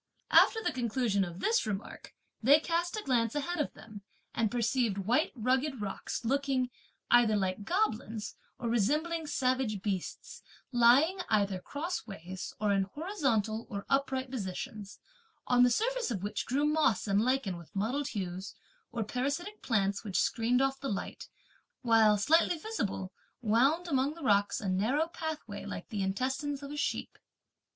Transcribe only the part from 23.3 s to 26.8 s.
wound, among the rocks, a narrow pathway like the intestines of a